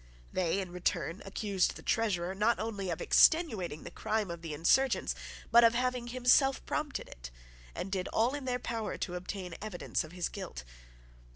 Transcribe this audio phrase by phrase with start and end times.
[0.33, 5.13] They in return accused the Treasurer, not only of extenuating the crime of the insurgents,
[5.51, 7.29] but of having himself prompted it,
[7.75, 10.63] and did all in their power to obtain evidence of his guilt.